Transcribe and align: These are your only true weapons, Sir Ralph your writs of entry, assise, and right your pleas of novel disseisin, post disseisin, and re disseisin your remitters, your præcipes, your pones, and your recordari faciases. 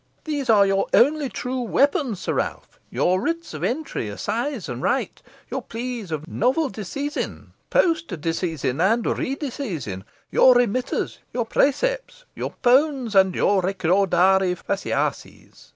These 0.23 0.49
are 0.49 0.65
your 0.65 0.87
only 0.95 1.29
true 1.29 1.61
weapons, 1.61 2.21
Sir 2.21 2.33
Ralph 2.33 2.79
your 2.89 3.21
writs 3.21 3.53
of 3.53 3.63
entry, 3.63 4.09
assise, 4.09 4.67
and 4.67 4.81
right 4.81 5.21
your 5.51 5.61
pleas 5.61 6.09
of 6.11 6.27
novel 6.27 6.71
disseisin, 6.71 7.51
post 7.69 8.07
disseisin, 8.07 8.81
and 8.81 9.05
re 9.05 9.35
disseisin 9.35 10.01
your 10.31 10.55
remitters, 10.55 11.19
your 11.35 11.45
præcipes, 11.45 12.23
your 12.33 12.53
pones, 12.63 13.13
and 13.13 13.35
your 13.35 13.61
recordari 13.61 14.55
faciases. 14.57 15.69